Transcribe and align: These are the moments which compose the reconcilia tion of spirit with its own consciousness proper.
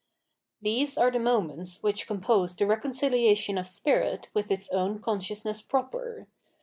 These 0.63 0.97
are 0.97 1.11
the 1.11 1.19
moments 1.19 1.83
which 1.83 2.07
compose 2.07 2.55
the 2.55 2.65
reconcilia 2.65 3.37
tion 3.37 3.59
of 3.59 3.67
spirit 3.67 4.29
with 4.33 4.49
its 4.49 4.67
own 4.69 4.97
consciousness 4.99 5.61
proper. 5.61 6.25